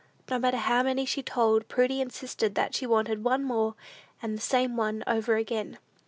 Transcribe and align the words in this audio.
No 0.31 0.39
matter 0.39 0.57
how 0.57 0.81
many 0.81 1.05
she 1.05 1.21
told, 1.21 1.67
Prudy 1.67 2.01
insisted 2.01 2.55
that 2.55 2.73
she 2.73 2.87
wanted 2.87 3.23
"one 3.23 3.43
more," 3.43 3.75
and 4.19 4.35
the 4.35 4.41
"same 4.41 4.75
one 4.75 5.03
over 5.05 5.35
again." 5.35 5.77